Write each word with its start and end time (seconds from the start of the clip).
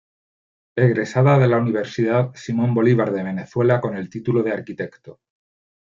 Egresada 0.75 1.37
de 1.37 1.47
la 1.47 1.59
Universidad 1.59 2.33
Simón 2.33 2.73
Bolívar 2.73 3.11
de 3.11 3.21
Venezuela 3.21 3.79
con 3.79 3.95
el 3.95 4.09
título 4.09 4.41
de 4.41 4.51
Arquitecto. 4.53 5.19